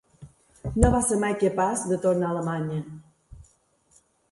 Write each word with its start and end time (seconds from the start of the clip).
No 0.83 0.89
va 0.95 1.01
ser 1.09 1.17
mai 1.25 1.35
capaç 1.43 1.85
de 1.91 2.01
tornar 2.07 2.33
a 2.33 2.37
Alemanya. 2.37 2.83